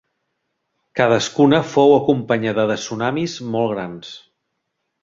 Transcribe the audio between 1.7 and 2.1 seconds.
fou